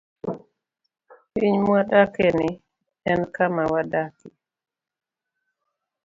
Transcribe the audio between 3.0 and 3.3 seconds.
en